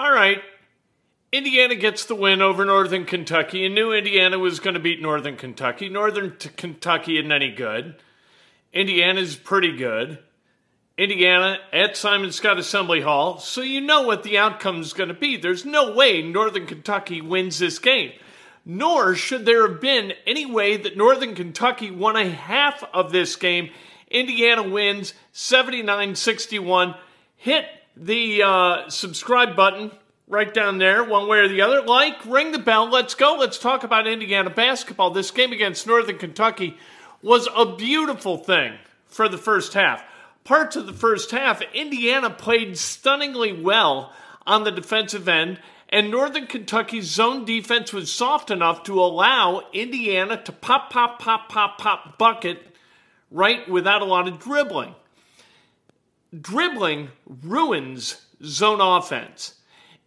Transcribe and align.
All 0.00 0.10
right. 0.10 0.40
Indiana 1.30 1.74
gets 1.74 2.06
the 2.06 2.14
win 2.14 2.40
over 2.40 2.64
Northern 2.64 3.04
Kentucky, 3.04 3.66
and 3.66 3.74
knew 3.74 3.92
Indiana 3.92 4.38
was 4.38 4.58
going 4.58 4.72
to 4.72 4.80
beat 4.80 5.02
Northern 5.02 5.36
Kentucky. 5.36 5.90
Northern 5.90 6.38
t- 6.38 6.48
Kentucky 6.56 7.18
isn't 7.18 7.30
any 7.30 7.50
good. 7.50 7.96
Indiana's 8.72 9.36
pretty 9.36 9.76
good. 9.76 10.18
Indiana 10.96 11.58
at 11.70 11.98
Simon 11.98 12.30
Skjodt 12.30 12.56
Assembly 12.56 13.02
Hall, 13.02 13.40
so 13.40 13.60
you 13.60 13.82
know 13.82 14.00
what 14.00 14.22
the 14.22 14.38
outcome 14.38 14.80
is 14.80 14.94
going 14.94 15.08
to 15.08 15.14
be. 15.14 15.36
There's 15.36 15.66
no 15.66 15.92
way 15.92 16.22
Northern 16.22 16.64
Kentucky 16.64 17.20
wins 17.20 17.58
this 17.58 17.78
game. 17.78 18.12
Nor 18.64 19.14
should 19.14 19.44
there 19.44 19.68
have 19.68 19.82
been 19.82 20.14
any 20.26 20.46
way 20.46 20.78
that 20.78 20.96
Northern 20.96 21.34
Kentucky 21.34 21.90
won 21.90 22.16
a 22.16 22.26
half 22.26 22.82
of 22.94 23.12
this 23.12 23.36
game. 23.36 23.68
Indiana 24.10 24.62
wins 24.62 25.12
79 25.32 26.14
61. 26.14 26.94
Hit 27.36 27.66
the 28.00 28.42
uh, 28.42 28.88
subscribe 28.88 29.54
button 29.54 29.90
right 30.26 30.52
down 30.52 30.78
there, 30.78 31.04
one 31.04 31.28
way 31.28 31.38
or 31.38 31.48
the 31.48 31.60
other. 31.60 31.82
Like, 31.82 32.24
ring 32.24 32.52
the 32.52 32.58
bell. 32.58 32.88
Let's 32.88 33.14
go. 33.14 33.36
Let's 33.38 33.58
talk 33.58 33.84
about 33.84 34.06
Indiana 34.06 34.48
basketball. 34.48 35.10
This 35.10 35.30
game 35.30 35.52
against 35.52 35.86
Northern 35.86 36.16
Kentucky 36.16 36.78
was 37.22 37.46
a 37.54 37.76
beautiful 37.76 38.38
thing 38.38 38.78
for 39.06 39.28
the 39.28 39.36
first 39.36 39.74
half. 39.74 40.02
Parts 40.44 40.76
of 40.76 40.86
the 40.86 40.94
first 40.94 41.30
half, 41.30 41.60
Indiana 41.74 42.30
played 42.30 42.78
stunningly 42.78 43.52
well 43.52 44.12
on 44.46 44.64
the 44.64 44.70
defensive 44.70 45.28
end, 45.28 45.60
and 45.90 46.10
Northern 46.10 46.46
Kentucky's 46.46 47.10
zone 47.10 47.44
defense 47.44 47.92
was 47.92 48.10
soft 48.10 48.50
enough 48.50 48.84
to 48.84 48.98
allow 48.98 49.62
Indiana 49.74 50.42
to 50.44 50.52
pop, 50.52 50.90
pop, 50.90 51.18
pop, 51.18 51.50
pop, 51.50 51.76
pop 51.76 52.16
bucket 52.16 52.74
right 53.30 53.68
without 53.68 54.00
a 54.00 54.06
lot 54.06 54.26
of 54.26 54.38
dribbling 54.38 54.94
dribbling 56.38 57.08
ruins 57.26 58.26
zone 58.42 58.80
offense. 58.80 59.54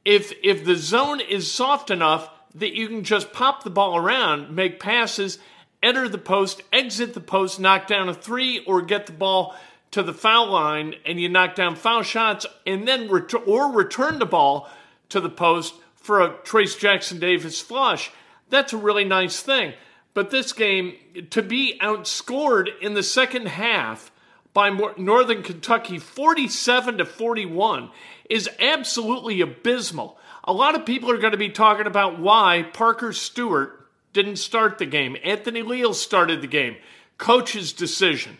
If 0.05 0.33
if 0.43 0.65
the 0.65 0.75
zone 0.75 1.19
is 1.19 1.51
soft 1.51 1.89
enough 1.89 2.29
that 2.55 2.75
you 2.75 2.87
can 2.87 3.03
just 3.03 3.33
pop 3.33 3.63
the 3.63 3.69
ball 3.69 3.97
around, 3.97 4.55
make 4.55 4.79
passes, 4.79 5.39
enter 5.81 6.07
the 6.07 6.17
post, 6.17 6.61
exit 6.71 7.13
the 7.13 7.19
post, 7.19 7.59
knock 7.59 7.87
down 7.87 8.09
a 8.09 8.13
three, 8.13 8.63
or 8.65 8.81
get 8.81 9.05
the 9.05 9.11
ball 9.11 9.55
to 9.91 10.03
the 10.03 10.13
foul 10.13 10.49
line 10.49 10.95
and 11.05 11.19
you 11.19 11.29
knock 11.29 11.55
down 11.55 11.75
foul 11.75 12.03
shots, 12.03 12.45
and 12.65 12.87
then 12.87 13.09
ret- 13.09 13.47
or 13.47 13.71
return 13.71 14.19
the 14.19 14.25
ball 14.25 14.69
to 15.09 15.19
the 15.19 15.29
post 15.29 15.75
for 15.95 16.21
a 16.21 16.29
Trayce 16.29 16.77
Jackson 16.77 17.19
Davis 17.19 17.61
flush. 17.61 18.11
That's 18.49 18.73
a 18.73 18.77
really 18.77 19.05
nice 19.05 19.41
thing. 19.41 19.73
But 20.13 20.29
this 20.29 20.53
game, 20.53 20.95
to 21.31 21.41
be 21.41 21.79
outscored 21.81 22.69
in 22.81 22.93
the 22.93 23.03
second 23.03 23.47
half 23.47 24.11
by 24.53 24.69
Northern 24.69 25.43
Kentucky 25.43 25.97
47 25.97 26.99
to 26.99 27.05
41 27.05 27.89
is 28.29 28.49
absolutely 28.59 29.41
abysmal. 29.41 30.17
A 30.43 30.53
lot 30.53 30.75
of 30.75 30.85
people 30.85 31.09
are 31.09 31.17
going 31.17 31.31
to 31.31 31.37
be 31.37 31.49
talking 31.49 31.87
about 31.87 32.19
why 32.19 32.63
Parker 32.73 33.13
Stewart 33.13 33.87
didn't 34.13 34.35
start 34.35 34.77
the 34.77 34.85
game. 34.85 35.17
Anthony 35.23 35.63
Leal 35.63 35.93
started 35.93 36.41
the 36.41 36.47
game. 36.47 36.75
Coach's 37.17 37.73
decision 37.73 38.37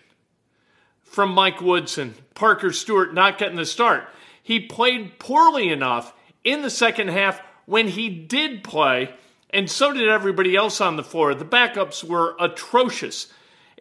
from 1.02 1.32
Mike 1.32 1.62
Woodson. 1.62 2.16
Parker 2.36 2.72
Stewart 2.72 3.14
not 3.14 3.38
getting 3.38 3.58
the 3.58 3.66
start. 3.66 4.08
He 4.42 4.60
played 4.60 5.20
poorly 5.20 5.70
enough 5.70 6.14
in 6.44 6.62
the 6.62 6.70
second 6.70 7.08
half 7.10 7.42
when 7.66 7.88
he 7.88 8.10
did 8.10 8.64
play, 8.64 9.14
and 9.50 9.70
so 9.70 9.94
did 9.94 10.10
everybody 10.10 10.56
else 10.56 10.82
on 10.82 10.96
the 10.96 11.04
floor. 11.04 11.34
The 11.34 11.46
backups 11.46 12.04
were 12.04 12.36
atrocious 12.40 13.32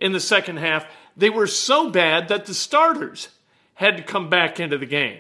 in 0.00 0.12
the 0.12 0.20
second 0.20 0.58
half. 0.58 0.86
They 1.16 1.30
were 1.30 1.46
so 1.46 1.90
bad 1.90 2.28
that 2.28 2.46
the 2.46 2.54
starters 2.54 3.28
had 3.74 3.96
to 3.96 4.02
come 4.02 4.30
back 4.30 4.60
into 4.60 4.78
the 4.78 4.86
game. 4.86 5.18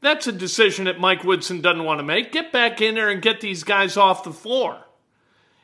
That's 0.00 0.26
a 0.26 0.32
decision 0.32 0.84
that 0.84 1.00
Mike 1.00 1.24
Woodson 1.24 1.60
doesn't 1.60 1.84
want 1.84 2.00
to 2.00 2.04
make. 2.04 2.32
Get 2.32 2.52
back 2.52 2.80
in 2.80 2.94
there 2.94 3.08
and 3.08 3.22
get 3.22 3.40
these 3.40 3.64
guys 3.64 3.96
off 3.96 4.24
the 4.24 4.32
floor, 4.32 4.78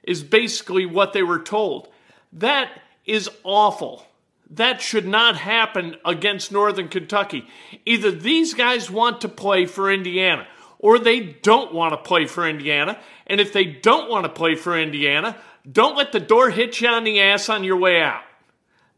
is 0.02 0.22
basically 0.22 0.86
what 0.86 1.12
they 1.12 1.22
were 1.22 1.38
told. 1.38 1.88
That 2.32 2.70
is 3.04 3.28
awful. 3.44 4.06
That 4.50 4.80
should 4.80 5.06
not 5.06 5.36
happen 5.36 5.96
against 6.04 6.52
Northern 6.52 6.88
Kentucky. 6.88 7.46
Either 7.86 8.10
these 8.10 8.54
guys 8.54 8.90
want 8.90 9.20
to 9.22 9.28
play 9.28 9.66
for 9.66 9.92
Indiana 9.92 10.46
or 10.78 10.98
they 10.98 11.20
don't 11.20 11.72
want 11.72 11.92
to 11.92 11.96
play 11.96 12.26
for 12.26 12.46
Indiana. 12.46 12.98
And 13.26 13.40
if 13.40 13.52
they 13.52 13.64
don't 13.64 14.10
want 14.10 14.24
to 14.24 14.28
play 14.28 14.56
for 14.56 14.78
Indiana, 14.78 15.36
don't 15.70 15.96
let 15.96 16.12
the 16.12 16.20
door 16.20 16.50
hit 16.50 16.80
you 16.80 16.88
on 16.88 17.04
the 17.04 17.20
ass 17.20 17.48
on 17.48 17.64
your 17.64 17.76
way 17.76 18.02
out. 18.02 18.22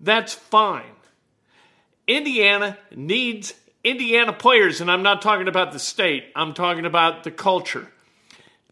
That's 0.04 0.34
fine. 0.34 0.84
Indiana 2.06 2.76
needs 2.94 3.54
Indiana 3.82 4.34
players, 4.34 4.82
and 4.82 4.90
I'm 4.90 5.02
not 5.02 5.22
talking 5.22 5.48
about 5.48 5.72
the 5.72 5.78
state, 5.78 6.24
I'm 6.36 6.52
talking 6.52 6.84
about 6.84 7.24
the 7.24 7.30
culture, 7.30 7.90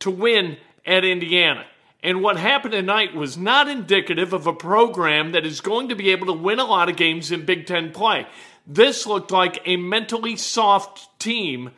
to 0.01 0.11
win 0.11 0.59
at 0.85 1.07
Indiana. 1.07 1.65
And 2.03 2.21
what 2.21 2.37
happened 2.37 2.73
tonight 2.73 3.15
was 3.15 3.39
not 3.39 3.67
indicative 3.67 4.35
of 4.35 4.47
a 4.47 4.53
program 4.53 5.33
that 5.33 5.47
is 5.47 5.63
going 5.63 5.89
to 5.89 5.95
be 5.95 6.11
able 6.11 6.27
to 6.27 6.33
win 6.35 6.59
a 6.59 6.67
lot 6.67 6.91
of 6.91 6.97
games 6.97 7.33
in 7.33 7.47
Big 7.47 7.67
Ten 7.67 7.93
play. 7.93 8.27
This 8.67 9.07
looked 9.07 9.31
like 9.31 9.63
a 9.65 9.77
mentally 9.77 10.37
soft 10.37 11.19
team 11.19 11.71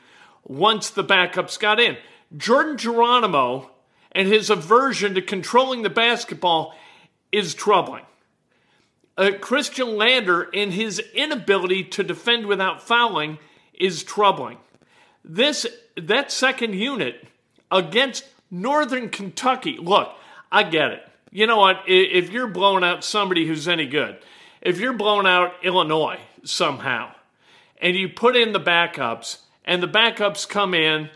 once 0.42 0.90
the 0.90 1.04
backups 1.04 1.60
got 1.60 1.78
in. 1.78 1.96
Jordan 2.36 2.76
Geronimo 2.76 3.70
and 4.10 4.26
his 4.26 4.50
aversion 4.50 5.14
to 5.14 5.22
controlling 5.22 5.82
the 5.82 5.90
basketball 5.90 6.74
is 7.30 7.54
troubling. 7.54 8.04
Uh, 9.16 9.30
Khristian 9.40 9.96
Lander 9.96 10.48
and 10.52 10.72
his 10.72 10.98
inability 11.14 11.84
to 11.84 12.02
defend 12.02 12.46
without 12.46 12.82
fouling 12.82 13.38
is 13.72 14.02
troubling. 14.02 14.58
This 15.24 15.66
that 15.96 16.32
second 16.32 16.74
unit 16.74 17.26
against 17.70 18.24
Northern 18.50 19.08
Kentucky. 19.08 19.78
Look, 19.78 20.12
I 20.50 20.64
get 20.64 20.90
it. 20.90 21.08
You 21.30 21.46
know 21.46 21.58
what? 21.58 21.82
If 21.86 22.30
you're 22.30 22.48
blowing 22.48 22.84
out 22.84 23.04
somebody 23.04 23.46
who's 23.46 23.68
any 23.68 23.86
good, 23.86 24.18
if 24.60 24.78
you're 24.78 24.92
blowing 24.92 25.26
out 25.26 25.54
Illinois 25.62 26.20
somehow, 26.44 27.12
and 27.80 27.96
you 27.96 28.08
put 28.08 28.36
in 28.36 28.52
the 28.52 28.60
backups, 28.60 29.38
and 29.64 29.82
the 29.82 29.88
backups 29.88 30.48
come 30.48 30.74
in 30.74 31.10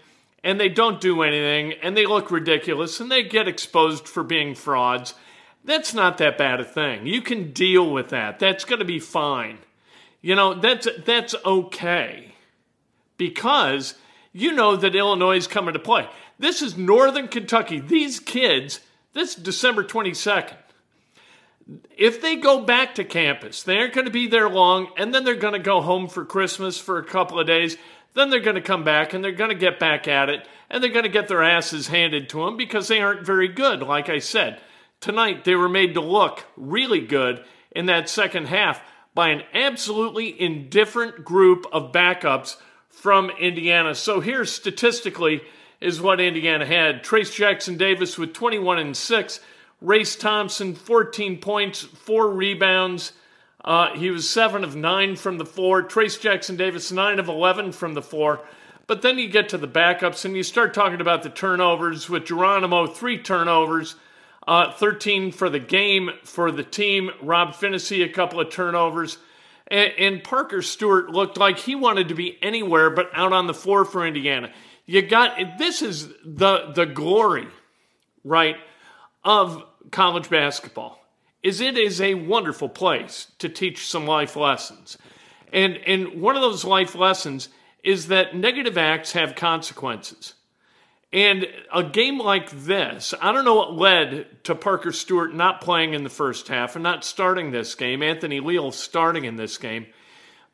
and 0.45 0.59
they 0.59 0.69
don't 0.69 1.01
do 1.01 1.23
anything, 1.23 1.75
and 1.83 1.97
they 1.97 2.07
look 2.07 2.31
ridiculous, 2.31 3.01
and 3.01 3.11
they 3.11 3.25
get 3.25 3.49
exposed 3.49 4.07
for 4.07 4.23
being 4.23 4.55
frauds 4.55 5.15
that's 5.65 5.93
not 5.93 6.19
that 6.19 6.39
bad 6.39 6.61
a 6.61 6.65
thing. 6.65 7.07
You 7.07 7.21
can 7.21 7.53
deal 7.53 7.91
with 7.91 8.09
that. 8.11 8.39
That's 8.39 8.65
going 8.65 8.79
to 8.79 8.85
be 8.85 8.99
fine. 8.99 9.59
You 10.21 10.35
know, 10.35 10.55
that's 10.55 10.89
that's 11.05 11.35
okay. 11.45 12.35
Because 13.17 13.95
you 14.33 14.53
know 14.53 14.77
that 14.77 14.95
Illinois 14.95 15.37
is 15.37 15.47
coming 15.47 15.75
to 15.75 15.81
play. 15.81 16.09
This 16.39 16.63
is 16.63 16.77
Northern 16.77 17.29
Kentucky. 17.29 17.81
These 17.81 18.21
kids, 18.21 18.81
this 19.13 19.35
December 19.35 19.83
22nd, 19.83 20.55
if 21.97 22.23
they 22.23 22.37
go 22.37 22.63
back 22.63 22.95
to 22.95 23.05
campus, 23.05 23.63
they 23.63 23.79
aren't 23.79 23.95
going 23.95 24.07
to 24.07 24.11
be 24.13 24.27
there 24.27 24.49
long, 24.49 24.89
and 24.97 25.13
then 25.13 25.25
they're 25.25 25.35
going 25.35 25.55
to 25.55 25.59
go 25.59 25.81
home 25.81 26.09
for 26.09 26.25
Christmas 26.25 26.79
for 26.79 26.99
a 26.99 27.05
couple 27.05 27.39
of 27.39 27.47
days. 27.47 27.77
Then 28.15 28.31
they're 28.31 28.41
going 28.41 28.57
to 28.57 28.63
come 28.63 28.85
back 28.85 29.13
and 29.13 29.23
they're 29.23 29.33
going 29.33 29.51
to 29.51 29.57
get 29.57 29.79
back 29.79 30.09
at 30.09 30.31
it, 30.31 30.47
and 30.71 30.83
they're 30.83 30.91
going 30.91 31.05
to 31.05 31.11
get 31.11 31.29
their 31.29 31.43
asses 31.43 31.89
handed 31.89 32.29
to 32.31 32.45
them 32.45 32.57
because 32.57 32.89
they 32.89 33.01
aren't 33.01 33.27
very 33.27 33.49
good, 33.49 33.81
like 33.83 34.09
I 34.09 34.19
said. 34.19 34.61
Tonight, 35.01 35.45
they 35.45 35.55
were 35.55 35.69
made 35.69 35.95
to 35.95 36.01
look 36.01 36.45
really 36.57 37.01
good 37.01 37.45
in 37.71 37.87
that 37.87 38.09
second 38.09 38.47
half 38.47 38.81
by 39.15 39.29
an 39.29 39.43
absolutely 39.55 40.41
indifferent 40.41 41.25
group 41.25 41.67
of 41.73 41.93
backups 41.93 42.57
from 42.89 43.31
Indiana. 43.31 43.95
So 43.95 44.21
here, 44.21 44.45
statistically, 44.45 45.43
is 45.81 46.01
what 46.01 46.21
Indiana 46.21 46.67
had. 46.67 47.05
Trayce 47.05 47.33
Jackson 47.33 47.77
Davis 47.77 48.19
with 48.19 48.33
21 48.33 48.79
and 48.79 48.97
6. 48.97 49.41
Race 49.81 50.17
Thompson, 50.17 50.75
14 50.75 51.39
points, 51.39 51.83
4 51.83 52.31
rebounds. 52.31 53.13
Uh, 53.65 53.95
he 53.95 54.11
was 54.11 54.29
7 54.29 54.65
of 54.65 54.75
9 54.75 55.15
from 55.15 55.39
the 55.39 55.47
floor. 55.47 55.83
Trayce 55.85 56.21
Jackson 56.21 56.57
Davis, 56.57 56.91
9 56.91 57.21
of 57.21 57.29
11 57.29 57.73
from 57.73 57.95
the 57.95 58.03
floor. 58.03 58.41
But 58.89 59.03
then 59.03 59.19
you 59.19 59.29
get 59.29 59.51
to 59.51 59.59
the 59.59 59.69
backups 59.69 60.25
and 60.25 60.37
you 60.37 60.43
start 60.43 60.75
talking 60.75 61.01
about 61.01 61.23
the 61.23 61.31
turnovers 61.31 62.09
with 62.09 62.25
Geronimo, 62.25 62.87
3 62.87 63.19
turnovers. 63.19 63.95
Uh, 64.49 64.73
13 64.73 65.31
for 65.31 65.51
the 65.51 65.59
game 65.59 66.09
for 66.25 66.51
the 66.51 66.63
team. 66.63 67.11
Rob 67.21 67.51
Phinisee, 67.51 68.03
a 68.03 68.09
couple 68.09 68.41
of 68.41 68.49
turnovers. 68.49 69.19
And, 69.67 69.93
and, 69.99 70.25
Parker 70.25 70.63
Stewart 70.63 71.11
looked 71.11 71.37
like 71.37 71.59
he 71.59 71.75
wanted 71.75 72.09
to 72.09 72.15
be 72.15 72.39
anywhere 72.43 72.89
but 72.89 73.11
out 73.13 73.35
on 73.35 73.47
the 73.47 73.53
floor 73.53 73.85
for 73.85 74.07
Indiana. 74.07 74.51
You 74.87 75.03
got 75.03 75.59
this 75.59 75.83
is 75.83 76.09
the 76.25 76.73
the 76.75 76.87
glory, 76.87 77.47
right, 78.25 78.57
of 79.23 79.63
college 79.91 80.31
basketball. 80.31 80.99
Is 81.43 81.61
it 81.61 81.77
is 81.77 82.01
a 82.01 82.15
wonderful 82.15 82.71
place 82.71 83.31
to 83.41 83.51
teach 83.51 83.87
some 83.87 84.07
life 84.07 84.35
lessons. 84.35 84.97
And 85.53 85.77
and 85.87 86.23
one 86.23 86.37
of 86.37 86.41
those 86.41 86.65
life 86.65 86.95
lessons 86.95 87.51
is 87.85 88.09
that 88.09 88.35
negative 88.35 88.79
acts 88.79 89.13
have 89.13 89.35
consequences. 89.35 90.33
And 91.13 91.47
a 91.73 91.83
game 91.83 92.19
like 92.19 92.51
this, 92.51 93.15
I 93.21 93.33
don't 93.33 93.47
know 93.47 93.55
what 93.55 93.75
led 93.75 94.45
to 94.45 94.55
Parker 94.55 94.93
Stewart 94.93 95.35
not 95.35 95.63
playing 95.63 95.95
in 95.95 96.05
the 96.05 96.11
first 96.11 96.49
half 96.49 96.77
and 96.77 96.83
not 96.83 97.03
starting 97.03 97.51
this 97.51 97.75
game, 97.75 98.03
Anthony 98.03 98.41
Leal 98.41 98.73
starting 98.73 99.25
in 99.25 99.37
this 99.37 99.57
game. 99.57 99.87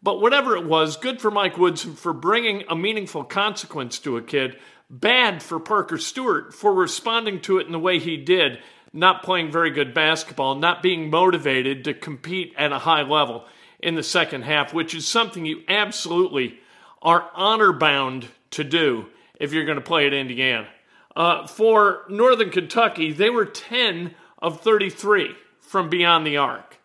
But 0.00 0.20
whatever 0.20 0.54
it 0.56 0.64
was, 0.64 0.96
good 0.96 1.20
for 1.20 1.30
Mike 1.30 1.58
Woods 1.58 1.82
for 1.82 2.12
bringing 2.12 2.62
a 2.68 2.76
meaningful 2.76 3.24
consequence 3.24 3.98
to 4.00 4.16
a 4.16 4.22
kid, 4.22 4.56
bad 4.88 5.42
for 5.42 5.58
Parker 5.58 5.98
Stewart 5.98 6.54
for 6.54 6.72
responding 6.72 7.40
to 7.42 7.58
it 7.58 7.66
in 7.66 7.72
the 7.72 7.78
way 7.78 7.98
he 7.98 8.16
did, 8.16 8.58
not 8.92 9.24
playing 9.24 9.50
very 9.50 9.70
good 9.70 9.92
basketball, 9.92 10.54
not 10.54 10.82
being 10.82 11.10
motivated 11.10 11.82
to 11.84 11.94
compete 11.94 12.54
at 12.56 12.70
a 12.70 12.78
high 12.78 13.02
level 13.02 13.44
in 13.80 13.96
the 13.96 14.02
second 14.04 14.42
half, 14.42 14.72
which 14.72 14.94
is 14.94 15.04
something 15.04 15.44
you 15.44 15.62
absolutely 15.66 16.60
are 17.02 17.28
honor 17.34 17.72
bound 17.72 18.28
to 18.50 18.62
do 18.62 19.06
if 19.44 19.52
you're 19.52 19.64
going 19.64 19.78
to 19.78 19.82
play 19.82 20.06
at 20.06 20.12
Indiana. 20.12 20.68
Uh, 21.14 21.46
for 21.46 22.02
Northern 22.08 22.50
Kentucky, 22.50 23.12
they 23.12 23.30
were 23.30 23.44
10 23.44 24.14
of 24.38 24.60
33 24.62 25.34
from 25.60 25.88
beyond 25.88 26.26
the 26.26 26.38
arc. 26.38 26.78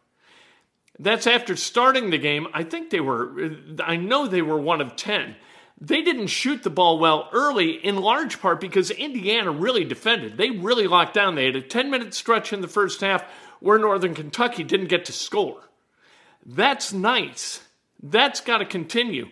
That's 1.00 1.28
after 1.28 1.56
starting 1.56 2.10
the 2.10 2.18
game. 2.18 2.48
I 2.54 2.64
think 2.64 2.90
they 2.90 3.00
were, 3.00 3.56
I 3.82 3.96
know 3.96 4.28
they 4.28 4.42
were 4.42 4.60
one 4.60 4.82
of 4.82 4.96
10. 4.96 5.36
They 5.82 6.02
didn't 6.02 6.28
shoot 6.28 6.62
the 6.64 6.70
ball 6.70 7.00
well 7.00 7.30
early, 7.32 7.72
in 7.72 7.96
large 7.96 8.42
part 8.42 8.60
because 8.60 8.92
Indiana 8.92 9.50
really 9.50 9.86
defended. 9.86 10.38
They 10.38 10.50
really 10.50 10.88
locked 10.88 11.14
down. 11.14 11.36
They 11.36 11.46
had 11.46 11.56
a 11.56 11.62
10 11.62 11.90
minute 11.90 12.14
stretch 12.14 12.52
in 12.52 12.60
the 12.60 12.68
first 12.68 13.00
half 13.00 13.24
where 13.62 13.80
Northern 13.80 14.14
Kentucky 14.14 14.64
didn't 14.64 14.88
get 14.88 15.06
to 15.06 15.14
score. 15.14 15.62
That's 16.46 16.92
nice. 16.92 17.62
That's 18.04 18.42
got 18.42 18.58
to 18.58 18.66
continue. 18.66 19.30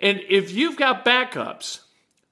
And 0.00 0.20
if 0.28 0.52
you've 0.52 0.76
got 0.76 1.04
backups 1.04 1.80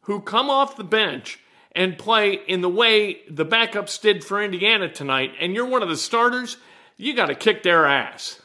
who 0.08 0.20
come 0.20 0.48
off 0.48 0.74
the 0.74 0.82
bench 0.82 1.38
and 1.72 1.98
play 1.98 2.32
in 2.32 2.62
the 2.62 2.68
way 2.68 3.18
the 3.28 3.44
backups 3.44 4.00
did 4.00 4.24
for 4.24 4.42
Indiana 4.42 4.88
tonight, 4.88 5.32
and 5.38 5.54
you're 5.54 5.66
one 5.66 5.82
of 5.82 5.90
the 5.90 5.98
starters, 5.98 6.56
you 6.96 7.14
got 7.14 7.26
to 7.26 7.34
kick 7.34 7.62
their 7.62 7.84
ass. 7.84 8.40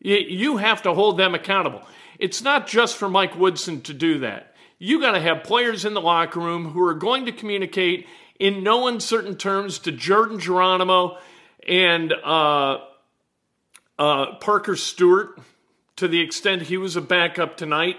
You 0.00 0.56
have 0.56 0.80
to 0.82 0.94
hold 0.94 1.18
them 1.18 1.34
accountable. 1.34 1.82
It's 2.18 2.40
not 2.40 2.66
just 2.66 2.96
for 2.96 3.10
Mike 3.10 3.36
Woodson 3.36 3.82
to 3.82 3.92
do 3.92 4.20
that. 4.20 4.54
You 4.78 4.98
got 4.98 5.12
to 5.12 5.20
have 5.20 5.44
players 5.44 5.84
in 5.84 5.92
the 5.92 6.00
locker 6.00 6.40
room 6.40 6.70
who 6.70 6.82
are 6.86 6.94
going 6.94 7.26
to 7.26 7.32
communicate 7.32 8.06
in 8.40 8.62
no 8.62 8.88
uncertain 8.88 9.36
terms 9.36 9.78
to 9.80 9.92
Jordan 9.92 10.40
Geronimo 10.40 11.18
and 11.68 12.14
uh, 12.14 12.78
uh, 13.98 14.36
Parker 14.40 14.74
Stewart 14.74 15.38
to 15.96 16.08
the 16.08 16.20
extent 16.20 16.62
he 16.62 16.78
was 16.78 16.96
a 16.96 17.02
backup 17.02 17.58
tonight 17.58 17.98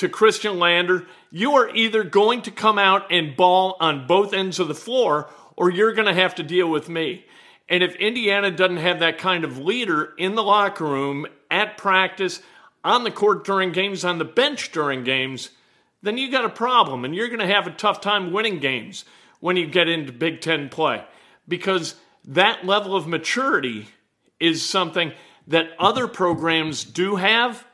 to 0.00 0.08
Khristian 0.08 0.58
Lander, 0.58 1.06
you 1.30 1.54
are 1.54 1.74
either 1.74 2.02
going 2.02 2.42
to 2.42 2.50
come 2.50 2.78
out 2.78 3.10
and 3.10 3.36
ball 3.36 3.76
on 3.80 4.06
both 4.06 4.32
ends 4.32 4.58
of 4.58 4.68
the 4.68 4.74
floor 4.74 5.30
or 5.56 5.70
you're 5.70 5.92
going 5.92 6.06
to 6.06 6.20
have 6.20 6.34
to 6.36 6.42
deal 6.42 6.68
with 6.68 6.88
me. 6.88 7.24
And 7.68 7.82
if 7.82 7.94
Indiana 7.96 8.50
doesn't 8.50 8.78
have 8.78 9.00
that 9.00 9.18
kind 9.18 9.44
of 9.44 9.58
leader 9.58 10.14
in 10.18 10.34
the 10.34 10.42
locker 10.42 10.86
room, 10.86 11.26
at 11.50 11.76
practice, 11.76 12.40
on 12.82 13.04
the 13.04 13.10
court 13.10 13.44
during 13.44 13.72
games, 13.72 14.04
on 14.04 14.18
the 14.18 14.24
bench 14.24 14.72
during 14.72 15.04
games, 15.04 15.50
then 16.02 16.16
you 16.16 16.30
got 16.30 16.46
a 16.46 16.50
problem 16.50 17.04
and 17.04 17.14
you're 17.14 17.28
going 17.28 17.40
to 17.40 17.46
have 17.46 17.66
a 17.66 17.72
tough 17.72 18.00
time 18.00 18.32
winning 18.32 18.58
games 18.58 19.04
when 19.40 19.56
you 19.56 19.66
get 19.66 19.88
into 19.88 20.12
Big 20.12 20.40
Ten 20.40 20.68
play 20.68 21.04
because 21.46 21.94
that 22.24 22.64
level 22.64 22.96
of 22.96 23.06
maturity 23.06 23.88
is 24.38 24.64
something 24.64 25.12
that 25.46 25.70
other 25.78 26.08
programs 26.08 26.84
do 26.84 27.16
have 27.16 27.66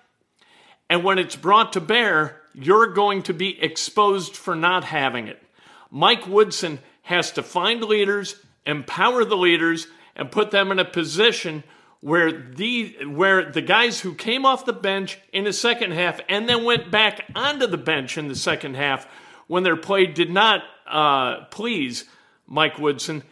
and 0.88 1.02
when 1.02 1.18
it's 1.18 1.36
brought 1.36 1.72
to 1.72 1.80
bear, 1.80 2.40
you're 2.54 2.92
going 2.92 3.22
to 3.24 3.34
be 3.34 3.62
exposed 3.62 4.36
for 4.36 4.54
not 4.54 4.84
having 4.84 5.28
it. 5.28 5.42
Mike 5.90 6.26
Woodson 6.26 6.78
has 7.02 7.30
to 7.32 7.42
find 7.42 7.82
leaders, 7.82 8.36
empower 8.64 9.24
the 9.24 9.36
leaders, 9.36 9.86
and 10.14 10.30
put 10.30 10.50
them 10.50 10.72
in 10.72 10.78
a 10.78 10.84
position 10.84 11.62
where 12.00 12.30
the 12.32 13.04
where 13.04 13.50
the 13.50 13.62
guys 13.62 14.00
who 14.00 14.14
came 14.14 14.44
off 14.44 14.64
the 14.64 14.72
bench 14.72 15.18
in 15.32 15.44
the 15.44 15.52
second 15.52 15.92
half 15.92 16.20
and 16.28 16.48
then 16.48 16.64
went 16.64 16.90
back 16.90 17.24
onto 17.34 17.66
the 17.66 17.76
bench 17.76 18.18
in 18.18 18.28
the 18.28 18.34
second 18.34 18.76
half 18.76 19.06
when 19.46 19.62
their 19.62 19.76
play 19.76 20.06
did 20.06 20.30
not 20.30 20.62
uh, 20.86 21.44
please 21.46 22.04
Mike 22.46 22.78
Woodson. 22.78 23.22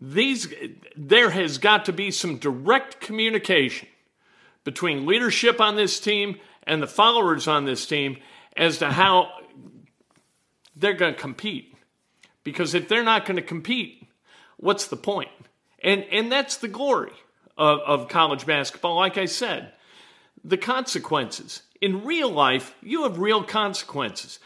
These 0.00 0.52
there 0.96 1.30
has 1.30 1.58
got 1.58 1.84
to 1.86 1.92
be 1.92 2.10
some 2.10 2.38
direct 2.38 3.00
communication 3.00 3.88
between 4.64 5.06
leadership 5.06 5.60
on 5.60 5.76
this 5.76 5.98
team 5.98 6.36
and 6.66 6.82
the 6.82 6.86
followers 6.86 7.48
on 7.48 7.64
this 7.64 7.86
team 7.86 8.18
as 8.56 8.78
to 8.78 8.90
how 8.90 9.30
they're 10.76 10.94
going 10.94 11.14
to 11.14 11.20
compete. 11.20 11.74
Because 12.44 12.74
if 12.74 12.88
they're 12.88 13.04
not 13.04 13.26
going 13.26 13.36
to 13.36 13.42
compete, 13.42 14.06
what's 14.56 14.86
the 14.88 14.96
point? 14.96 15.30
And, 15.82 16.04
and 16.10 16.30
that's 16.30 16.56
the 16.56 16.68
glory 16.68 17.12
of, 17.56 17.80
of 17.80 18.08
college 18.08 18.46
basketball. 18.46 18.96
Like 18.96 19.18
I 19.18 19.26
said, 19.26 19.72
the 20.44 20.56
consequences. 20.56 21.62
In 21.80 22.04
real 22.04 22.30
life, 22.30 22.74
you 22.82 23.02
have 23.04 23.18
real 23.18 23.42
consequences. 23.42 24.38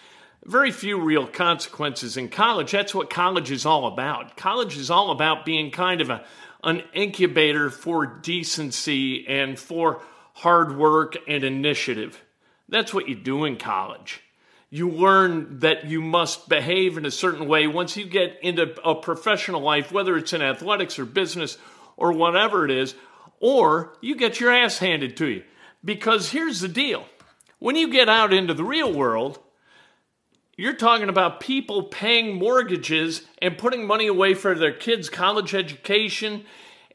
Very 0.44 0.70
few 0.70 1.00
real 1.00 1.26
consequences 1.26 2.16
in 2.16 2.28
college. 2.28 2.70
That's 2.70 2.94
what 2.94 3.10
college 3.10 3.50
is 3.50 3.66
all 3.66 3.86
about. 3.86 4.36
College 4.36 4.76
is 4.76 4.90
all 4.90 5.10
about 5.10 5.44
being 5.44 5.70
kind 5.70 6.00
of 6.00 6.10
a, 6.10 6.24
an 6.62 6.82
incubator 6.94 7.68
for 7.70 8.06
decency 8.06 9.26
and 9.26 9.58
for 9.58 10.02
hard 10.36 10.76
work, 10.76 11.16
and 11.26 11.42
initiative. 11.42 12.22
That's 12.68 12.92
what 12.92 13.08
you 13.08 13.14
do 13.14 13.46
in 13.46 13.56
college. 13.56 14.20
You 14.68 14.90
learn 14.90 15.60
that 15.60 15.86
you 15.86 16.02
must 16.02 16.46
behave 16.46 16.98
in 16.98 17.06
a 17.06 17.10
certain 17.10 17.48
way 17.48 17.66
once 17.66 17.96
you 17.96 18.04
get 18.04 18.38
into 18.42 18.74
a 18.86 18.94
professional 18.94 19.62
life, 19.62 19.90
whether 19.90 20.14
it's 20.14 20.34
in 20.34 20.42
athletics 20.42 20.98
or 20.98 21.06
business 21.06 21.56
or 21.96 22.12
whatever 22.12 22.66
it 22.66 22.70
is, 22.70 22.94
or 23.40 23.96
you 24.02 24.14
get 24.14 24.38
your 24.38 24.52
ass 24.52 24.78
handed 24.78 25.16
to 25.16 25.26
you. 25.26 25.42
Because 25.82 26.30
here's 26.32 26.60
the 26.60 26.68
deal 26.68 27.06
when 27.58 27.74
you 27.74 27.90
get 27.90 28.10
out 28.10 28.34
into 28.34 28.52
the 28.52 28.64
real 28.64 28.92
world, 28.92 29.38
you're 30.58 30.74
talking 30.74 31.08
about 31.08 31.40
people 31.40 31.84
paying 31.84 32.34
mortgages 32.34 33.22
and 33.40 33.56
putting 33.56 33.86
money 33.86 34.06
away 34.06 34.34
for 34.34 34.54
their 34.54 34.74
kids' 34.74 35.08
college 35.08 35.54
education 35.54 36.44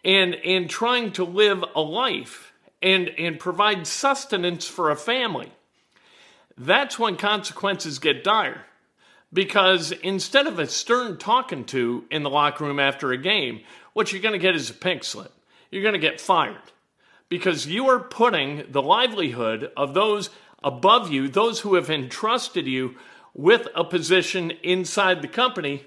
and, 0.05 0.35
and 0.35 0.69
trying 0.69 1.11
to 1.13 1.23
live 1.23 1.63
a 1.75 1.81
life 1.81 2.50
and, 2.81 3.09
and 3.17 3.39
provide 3.39 3.87
sustenance 3.87 4.67
for 4.67 4.89
a 4.89 4.95
family, 4.95 5.51
that's 6.57 6.99
when 6.99 7.15
consequences 7.17 7.99
get 7.99 8.23
dire. 8.23 8.65
Because 9.33 9.91
instead 9.91 10.47
of 10.47 10.59
a 10.59 10.67
stern 10.67 11.17
talking 11.17 11.63
to 11.65 12.03
in 12.11 12.23
the 12.23 12.29
locker 12.29 12.65
room 12.65 12.79
after 12.79 13.11
a 13.11 13.17
game, 13.17 13.61
what 13.93 14.11
you're 14.11 14.21
going 14.21 14.33
to 14.33 14.39
get 14.39 14.55
is 14.55 14.69
a 14.69 14.73
pink 14.73 15.03
slip. 15.03 15.31
You're 15.69 15.83
going 15.83 15.93
to 15.93 15.99
get 15.99 16.19
fired 16.19 16.57
because 17.29 17.65
you 17.65 17.87
are 17.87 17.99
putting 17.99 18.65
the 18.69 18.81
livelihood 18.81 19.71
of 19.77 19.93
those 19.93 20.29
above 20.61 21.09
you, 21.09 21.29
those 21.29 21.61
who 21.61 21.75
have 21.75 21.89
entrusted 21.89 22.67
you 22.67 22.95
with 23.33 23.67
a 23.73 23.85
position 23.85 24.51
inside 24.63 25.21
the 25.21 25.27
company, 25.27 25.85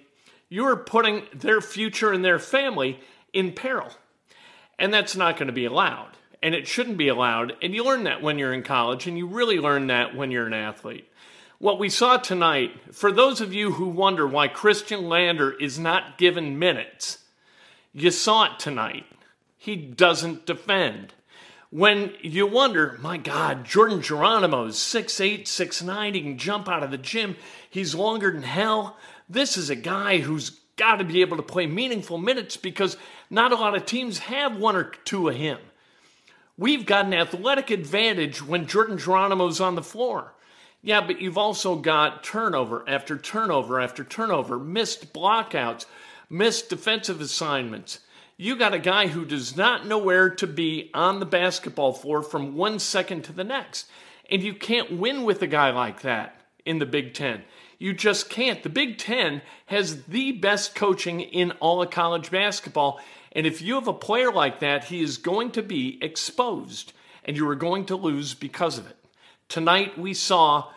you 0.48 0.64
are 0.64 0.76
putting 0.76 1.24
their 1.34 1.60
future 1.60 2.12
and 2.12 2.24
their 2.24 2.38
family 2.38 2.98
in 3.34 3.52
peril. 3.52 3.90
And 4.78 4.92
that's 4.92 5.14
not 5.14 5.36
going 5.36 5.48
to 5.48 5.52
be 5.52 5.66
allowed. 5.66 6.12
And 6.44 6.54
it 6.54 6.68
shouldn't 6.68 6.98
be 6.98 7.08
allowed. 7.08 7.54
And 7.62 7.74
you 7.74 7.82
learn 7.82 8.04
that 8.04 8.20
when 8.20 8.38
you're 8.38 8.52
in 8.52 8.62
college, 8.62 9.06
and 9.06 9.16
you 9.16 9.26
really 9.26 9.58
learn 9.58 9.86
that 9.86 10.14
when 10.14 10.30
you're 10.30 10.46
an 10.46 10.52
athlete. 10.52 11.10
What 11.58 11.78
we 11.78 11.88
saw 11.88 12.18
tonight, 12.18 12.94
for 12.94 13.10
those 13.10 13.40
of 13.40 13.54
you 13.54 13.72
who 13.72 13.86
wonder 13.86 14.26
why 14.26 14.48
Khristian 14.48 15.08
Lander 15.08 15.52
is 15.52 15.78
not 15.78 16.18
given 16.18 16.58
minutes, 16.58 17.18
you 17.94 18.10
saw 18.10 18.44
it 18.44 18.58
tonight. 18.58 19.06
He 19.56 19.74
doesn't 19.74 20.44
defend. 20.44 21.14
When 21.70 22.12
you 22.20 22.46
wonder, 22.46 22.98
my 23.00 23.16
God, 23.16 23.64
Jordan 23.64 24.02
Geronimo's 24.02 24.76
6'8, 24.76 25.44
6'9, 25.44 26.14
he 26.14 26.20
can 26.20 26.36
jump 26.36 26.68
out 26.68 26.82
of 26.82 26.90
the 26.90 26.98
gym, 26.98 27.36
he's 27.70 27.94
longer 27.94 28.30
than 28.30 28.42
hell. 28.42 28.98
This 29.30 29.56
is 29.56 29.70
a 29.70 29.76
guy 29.76 30.18
who's 30.18 30.60
got 30.76 30.96
to 30.96 31.04
be 31.04 31.22
able 31.22 31.38
to 31.38 31.42
play 31.42 31.66
meaningful 31.66 32.18
minutes 32.18 32.58
because 32.58 32.98
not 33.30 33.52
a 33.52 33.56
lot 33.56 33.74
of 33.74 33.86
teams 33.86 34.18
have 34.18 34.58
one 34.58 34.76
or 34.76 34.84
two 35.04 35.28
of 35.30 35.36
him. 35.36 35.58
We've 36.56 36.87
got 36.87 37.06
an 37.06 37.14
athletic 37.14 37.70
advantage 37.70 38.42
when 38.42 38.66
Jordan 38.66 38.96
Geronimo's 38.96 39.61
on 39.61 39.75
the 39.75 39.82
floor. 39.82 40.34
Yeah, 40.82 41.00
but 41.00 41.20
you've 41.20 41.38
also 41.38 41.76
got 41.76 42.23
turnover 42.23 42.84
after 42.87 43.16
turnover 43.16 43.80
after 43.80 44.04
turnover, 44.04 44.58
missed 44.58 45.12
blockouts, 45.12 45.87
missed 46.28 46.68
defensive 46.68 47.20
assignments. 47.20 48.00
You 48.37 48.56
got 48.56 48.75
a 48.75 48.78
guy 48.78 49.06
who 49.06 49.25
does 49.25 49.56
not 49.56 49.87
know 49.87 49.99
where 49.99 50.28
to 50.30 50.46
be 50.46 50.90
on 50.92 51.20
the 51.20 51.26
basketball 51.26 51.92
floor 51.92 52.23
from 52.23 52.54
one 52.54 52.78
second 52.78 53.23
to 53.25 53.32
the 53.32 53.44
next. 53.44 53.87
And 54.30 54.42
you 54.42 54.54
can't 54.54 54.99
win 54.99 55.25
with 55.25 55.42
a 55.42 55.46
guy 55.46 55.70
like 55.70 56.02
that 56.02 56.40
in 56.64 56.78
the 56.78 56.87
Big 56.87 57.14
Ten. 57.14 57.44
You 57.78 57.93
just 57.93 58.31
can't. 58.31 58.62
The 58.62 58.69
Big 58.69 58.99
Ten 58.99 59.43
has 59.66 60.04
the 60.04 60.33
best 60.33 60.75
coaching 60.75 61.21
in 61.21 61.50
all 61.52 61.83
of 61.83 61.90
college 61.90 62.31
basketball. 62.31 63.00
And 63.33 63.47
if 63.47 63.61
you 63.61 63.75
have 63.75 63.88
a 63.88 63.93
player 63.93 64.33
like 64.33 64.61
that, 64.61 64.85
he 64.85 65.02
is 65.02 65.19
going 65.19 65.50
to 65.52 65.62
be 65.62 65.99
exposed, 66.02 66.93
and 67.25 67.37
you 67.37 67.49
are 67.49 67.57
going 67.57 67.87
to 67.87 67.97
lose 67.97 68.35
because 68.35 68.78
of 68.78 68.88
it. 68.88 68.97
Tonight, 69.49 69.99
we 69.99 70.14
saw 70.14 70.71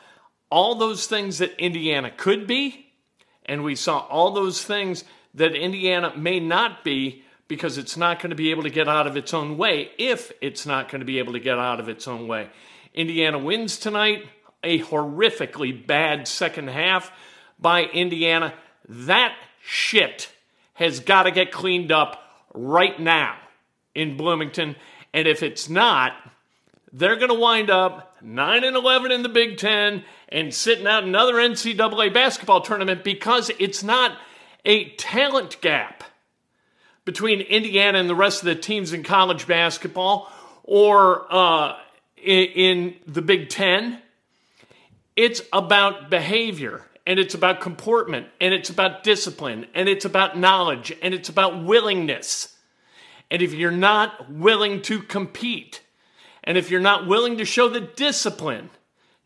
all 0.49 0.75
those 0.75 1.07
things 1.07 1.37
that 1.37 1.59
Indiana 1.59 2.11
could 2.11 2.47
be, 2.47 2.87
and 3.45 3.63
we 3.63 3.75
saw 3.75 3.99
all 3.99 4.31
those 4.31 4.63
things 4.63 5.03
that 5.33 5.55
Indiana 5.55 6.13
may 6.17 6.39
not 6.39 6.83
be 6.83 7.23
because 7.47 7.77
it's 7.77 7.95
not 7.95 8.19
going 8.19 8.31
to 8.31 8.35
be 8.35 8.51
able 8.51 8.63
to 8.63 8.69
get 8.69 8.89
out 8.89 9.07
of 9.07 9.15
its 9.15 9.33
own 9.33 9.57
way 9.57 9.91
if 9.97 10.31
it's 10.41 10.65
not 10.65 10.89
going 10.89 10.99
to 10.99 11.05
be 11.05 11.19
able 11.19 11.33
to 11.33 11.39
get 11.39 11.57
out 11.57 11.79
of 11.79 11.87
its 11.87 12.07
own 12.07 12.27
way. 12.27 12.49
Indiana 12.93 13.37
wins 13.37 13.77
tonight, 13.77 14.25
a 14.67 14.79
horrifically 14.79 15.85
bad 15.85 16.27
second 16.27 16.67
half 16.67 17.11
by 17.57 17.83
Indiana. 17.83 18.53
That 18.89 19.33
shit 19.63 20.29
has 20.73 20.99
got 20.99 21.23
to 21.23 21.31
get 21.31 21.51
cleaned 21.51 21.91
up 21.91 22.21
right 22.53 22.99
now 22.99 23.37
in 23.95 24.17
Bloomington. 24.17 24.75
And 25.13 25.27
if 25.27 25.41
it's 25.41 25.69
not, 25.69 26.13
they're 26.91 27.15
going 27.15 27.29
to 27.29 27.39
wind 27.39 27.69
up 27.69 28.17
9 28.21 28.63
and 28.63 28.75
11 28.75 29.11
in 29.11 29.23
the 29.23 29.29
Big 29.29 29.57
Ten 29.57 30.03
and 30.29 30.53
sitting 30.53 30.85
out 30.85 31.03
another 31.03 31.35
NCAA 31.35 32.13
basketball 32.13 32.61
tournament 32.61 33.03
because 33.03 33.49
it's 33.59 33.83
not 33.83 34.17
a 34.65 34.89
talent 34.95 35.61
gap 35.61 36.03
between 37.05 37.39
Indiana 37.39 37.99
and 37.99 38.09
the 38.09 38.15
rest 38.15 38.41
of 38.41 38.45
the 38.45 38.55
teams 38.55 38.91
in 38.91 39.01
college 39.01 39.47
basketball 39.47 40.29
or 40.63 41.25
uh, 41.33 41.77
in, 42.17 42.43
in 42.49 42.95
the 43.07 43.21
Big 43.21 43.47
Ten. 43.47 44.01
It's 45.17 45.41
about 45.51 46.11
behavior 46.11 46.85
and 47.07 47.19
it's 47.19 47.33
about 47.33 47.59
comportment 47.59 48.27
and 48.39 48.53
it's 48.53 48.69
about 48.69 49.03
discipline 49.03 49.65
and 49.73 49.89
it's 49.89 50.05
about 50.05 50.37
knowledge 50.37 50.95
and 51.01 51.11
it's 51.11 51.27
about 51.27 51.63
willingness. 51.63 52.55
And 53.31 53.41
if 53.41 53.51
you're 53.51 53.71
not 53.71 54.31
willing 54.31 54.83
to 54.83 55.01
compete, 55.01 55.81
and 56.43 56.55
if 56.55 56.69
you're 56.69 56.79
not 56.79 57.07
willing 57.07 57.39
to 57.39 57.45
show 57.45 57.67
the 57.67 57.81
discipline 57.81 58.69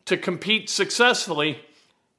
to 0.05 0.15
compete 0.15 0.69
successfully, 0.69 1.59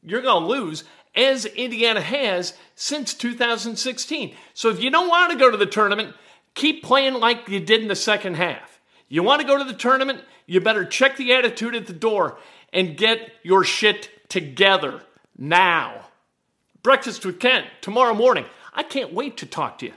you're 0.02 0.20
going 0.20 0.42
to 0.42 0.48
lose 0.48 0.84
as 1.14 1.46
Indiana 1.46 2.02
has 2.02 2.52
since 2.74 3.14
2016. 3.14 4.34
So 4.52 4.68
if 4.68 4.82
you 4.82 4.90
don't 4.90 5.08
want 5.08 5.32
to 5.32 5.38
go 5.38 5.50
to 5.50 5.56
the 5.56 5.66
tournament, 5.66 6.14
keep 6.54 6.82
playing 6.82 7.14
like 7.14 7.48
you 7.48 7.58
did 7.58 7.80
in 7.80 7.88
the 7.88 7.96
second 7.96 8.34
half. 8.34 8.71
You 9.12 9.22
want 9.22 9.42
to 9.42 9.46
go 9.46 9.58
to 9.58 9.64
the 9.64 9.74
tournament, 9.74 10.22
you 10.46 10.62
better 10.62 10.86
check 10.86 11.18
the 11.18 11.34
attitude 11.34 11.74
at 11.74 11.86
the 11.86 11.92
door 11.92 12.38
and 12.72 12.96
get 12.96 13.30
your 13.42 13.62
shit 13.62 14.08
together 14.30 15.02
now. 15.36 16.06
Breakfast 16.82 17.26
with 17.26 17.38
Ken 17.38 17.64
tomorrow 17.82 18.14
morning. 18.14 18.46
I 18.72 18.82
can't 18.82 19.12
wait 19.12 19.36
to 19.36 19.46
talk 19.46 19.76
to 19.78 19.86
you 19.88 19.92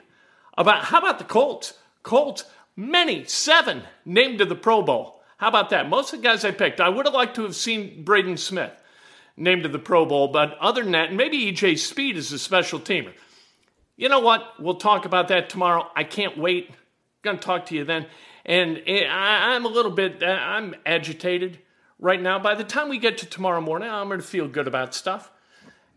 about 0.58 0.84
how 0.84 0.98
about 0.98 1.20
the 1.20 1.24
Colts? 1.24 1.76
Colts, 2.04 2.44
many, 2.76 3.24
seven 3.24 3.84
named 4.04 4.40
to 4.40 4.46
the 4.46 4.54
Pro 4.54 4.82
Bowl. 4.82 5.22
How 5.38 5.48
about 5.48 5.70
that? 5.70 5.88
Most 5.88 6.12
of 6.12 6.20
the 6.20 6.28
guys 6.28 6.44
I 6.44 6.52
picked, 6.52 6.82
I 6.82 6.90
would 6.90 7.06
have 7.06 7.16
liked 7.16 7.38
to 7.38 7.44
have 7.44 7.56
seen 7.56 8.04
Braden 8.04 8.36
Smith 8.36 8.74
named 9.38 9.64
to 9.64 9.70
the 9.70 9.80
Pro 9.80 10.06
Bowl. 10.06 10.28
But 10.28 10.58
other 10.60 10.84
than 10.84 10.92
that, 10.92 11.14
maybe 11.14 11.54
EJ 11.54 11.80
Speed 11.80 12.18
is 12.18 12.34
a 12.34 12.38
special 12.38 12.82
teamer. 12.82 13.14
You 13.96 14.10
know 14.10 14.20
what? 14.20 14.60
We'll 14.60 14.76
talk 14.76 15.06
about 15.06 15.30
that 15.30 15.48
tomorrow. 15.48 15.90
I 15.96 16.04
can't 16.04 16.38
wait. 16.38 16.72
Going 17.26 17.40
to 17.40 17.44
talk 17.44 17.66
to 17.66 17.76
you 17.76 17.84
then. 17.84 18.06
And 18.46 18.84
eh, 18.86 19.08
I'm 19.10 19.66
a 19.66 19.68
little 19.68 19.92
bit, 19.92 20.22
eh, 20.22 20.32
I'm 20.32 20.76
agitated 20.86 21.58
right 22.00 22.22
now. 22.22 22.38
By 22.38 22.54
the 22.54 22.64
time 22.64 22.88
we 22.88 23.00
get 23.00 23.18
to 23.18 23.26
tomorrow 23.26 23.62
morning, 23.62 23.90
I'm 23.90 24.08
going 24.08 24.22
to 24.22 24.26
feel 24.26 24.48
good 24.48 24.68
about 24.68 24.94
stuff. 24.94 25.32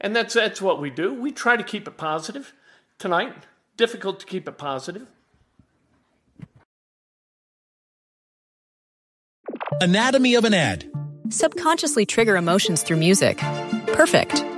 And 0.00 0.16
that's, 0.16 0.32
that's 0.32 0.62
what 0.62 0.80
we 0.80 0.88
do. 0.88 1.12
We 1.12 1.30
try 1.30 1.58
to 1.58 1.62
keep 1.62 1.86
it 1.86 1.98
positive 1.98 2.54
tonight. 2.98 3.34
Difficult 3.76 4.20
to 4.20 4.26
keep 4.26 4.48
it 4.48 4.56
positive. 4.56 5.06
Anatomy 9.82 10.34
of 10.34 10.46
an 10.46 10.54
ad 10.54 10.90
subconsciously 11.28 12.06
trigger 12.06 12.38
emotions 12.38 12.82
through 12.82 12.96
music. 12.96 13.36
Perfect. 13.88 14.57